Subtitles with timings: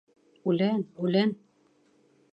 [0.53, 1.37] —Үлән, үлән!